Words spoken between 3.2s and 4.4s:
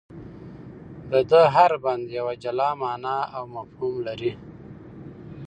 او مفهوم لري.